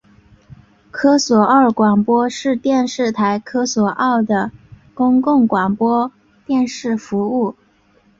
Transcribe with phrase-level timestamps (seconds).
[0.89, 2.27] 科索沃广播
[2.59, 4.51] 电视台是科索沃的
[4.95, 6.11] 公共广播
[6.47, 7.53] 电视服务。